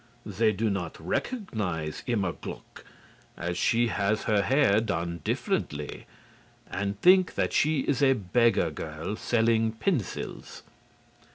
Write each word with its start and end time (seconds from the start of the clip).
They 0.25 0.51
do 0.51 0.71
not 0.71 0.99
recognize 0.99 2.01
Immerglück, 2.07 2.83
as 3.37 3.55
she 3.55 3.89
has 3.89 4.23
her 4.23 4.41
hair 4.41 4.79
done 4.81 5.21
differently, 5.23 6.07
and 6.71 6.99
think 7.01 7.35
that 7.35 7.53
she 7.53 7.81
is 7.81 8.01
a 8.01 8.13
beggar 8.13 8.71
girl 8.71 9.15
selling 9.15 9.73
pencils. 9.73 10.63